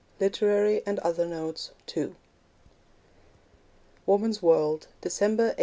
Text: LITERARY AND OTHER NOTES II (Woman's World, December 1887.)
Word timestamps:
LITERARY 0.19 0.81
AND 0.83 0.97
OTHER 1.01 1.27
NOTES 1.27 1.69
II 1.95 2.15
(Woman's 4.07 4.41
World, 4.41 4.87
December 4.99 5.53
1887.) 5.53 5.57